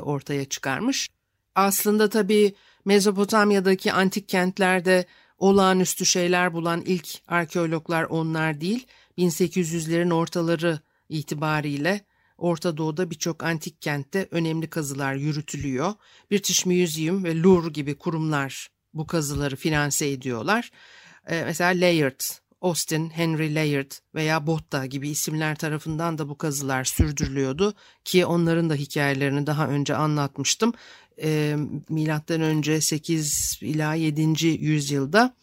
ortaya 0.02 0.44
çıkarmış. 0.44 1.08
Aslında 1.54 2.08
tabii 2.08 2.54
Mezopotamya'daki 2.84 3.92
antik 3.92 4.28
kentlerde 4.28 5.06
olağanüstü 5.38 6.06
şeyler 6.06 6.52
bulan 6.52 6.80
ilk 6.80 7.08
arkeologlar 7.28 8.04
onlar 8.04 8.60
değil. 8.60 8.86
1800'lerin 9.18 10.12
ortaları 10.14 10.80
itibariyle 11.08 12.04
Orta 12.40 12.76
Doğu'da 12.76 13.10
birçok 13.10 13.42
antik 13.42 13.82
kentte 13.82 14.28
önemli 14.30 14.70
kazılar 14.70 15.14
yürütülüyor. 15.14 15.94
British 16.30 16.66
Museum 16.66 17.24
ve 17.24 17.42
Louvre 17.42 17.70
gibi 17.70 17.94
kurumlar 17.94 18.68
bu 18.94 19.06
kazıları 19.06 19.56
finanse 19.56 20.10
ediyorlar. 20.10 20.70
Ee, 21.26 21.42
mesela 21.44 21.70
Layard, 21.70 22.20
Austin, 22.60 23.10
Henry 23.10 23.54
Layard 23.54 23.90
veya 24.14 24.46
Botta 24.46 24.86
gibi 24.86 25.08
isimler 25.08 25.56
tarafından 25.56 26.18
da 26.18 26.28
bu 26.28 26.38
kazılar 26.38 26.84
sürdürülüyordu 26.84 27.74
ki 28.04 28.26
onların 28.26 28.70
da 28.70 28.74
hikayelerini 28.74 29.46
daha 29.46 29.68
önce 29.68 29.96
anlatmıştım. 29.96 30.72
Ee, 31.22 31.56
milattan 31.88 32.40
önce 32.40 32.80
8 32.80 33.58
ila 33.62 33.94
7. 33.94 34.46
yüzyılda 34.46 35.36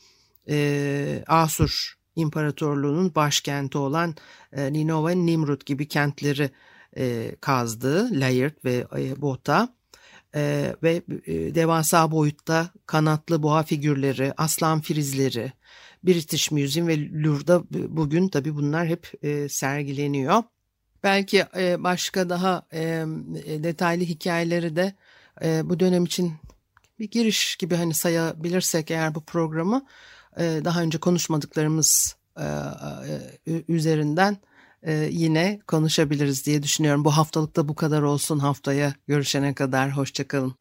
e, 0.50 1.24
Asur 1.28 1.97
İmparatorluğu'nun 2.18 3.16
başkenti 3.16 3.78
olan 3.78 4.16
e, 4.54 4.74
Ninova, 4.74 5.12
Nimrut 5.12 5.66
gibi 5.66 5.88
kentleri 5.88 6.52
e, 6.98 7.36
kazdı 7.42 8.20
Layard 8.20 8.54
ve 8.66 8.86
e, 8.98 9.22
Botta 9.22 9.74
e, 10.36 10.76
ve 10.84 11.02
e, 11.26 11.56
devasa 11.56 12.12
boyutta 12.12 12.70
kanatlı 12.86 13.44
boğa 13.44 13.64
figürleri, 13.64 14.34
aslan 14.38 14.82
frizleri, 14.82 15.52
British 16.04 16.52
Museum 16.52 16.88
ve 16.88 17.24
Louvre'da 17.24 17.64
bugün 17.72 18.30
tabii 18.30 18.56
bunlar 18.56 18.88
hep 18.88 19.12
e, 19.24 19.50
sergileniyor. 19.50 20.44
Belki 21.04 21.46
e, 21.58 21.84
başka 21.84 22.30
daha 22.30 22.68
e, 22.74 23.06
detaylı 23.64 24.04
hikayeleri 24.04 24.76
de 24.76 24.96
e, 25.44 25.70
bu 25.70 25.80
dönem 25.80 26.06
için 26.06 26.34
bir 27.00 27.12
giriş 27.12 27.56
gibi 27.56 27.76
hani 27.76 27.94
sayabilirsek 27.94 28.92
eğer 28.92 29.16
bu 29.16 29.24
programı 29.24 29.76
e, 29.78 29.88
daha 30.40 30.82
önce 30.82 30.98
konuşmadıklarımız 30.98 32.16
e, 32.40 32.46
e, 33.48 33.64
üzerinden 33.68 34.38
e, 34.84 34.94
yine 35.12 35.60
konuşabiliriz 35.68 36.46
diye 36.46 36.64
düşünüyorum. 36.64 37.06
Bu 37.06 37.12
haftalıkta 37.12 37.68
bu 37.68 37.76
kadar 37.76 38.02
olsun. 38.02 38.40
Haftaya 38.40 38.94
görüşene 39.08 39.54
kadar 39.54 39.92
hoşçakalın. 39.92 40.56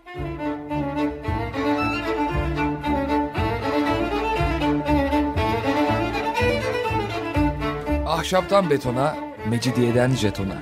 Ahşaptan 8.07 8.71
betona, 8.71 9.17
mecidiyeden 9.49 10.11
jetona. 10.11 10.59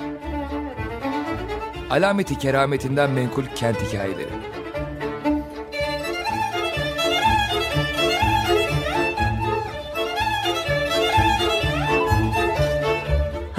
Alameti 1.91 2.39
kerametinden 2.39 3.11
menkul 3.11 3.45
kent 3.55 3.77
hikayeleri. 3.77 4.54